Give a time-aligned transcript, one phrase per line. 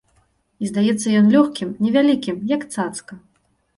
[0.63, 3.13] І здаецца ён лёгкім, невялікім, як цацка.